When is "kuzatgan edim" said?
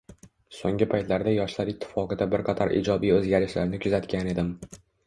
3.87-4.55